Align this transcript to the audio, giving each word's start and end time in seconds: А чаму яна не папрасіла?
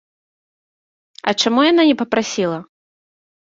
А 1.29 1.35
чаму 1.45 1.59
яна 1.71 1.83
не 1.91 1.95
папрасіла? 2.01 2.59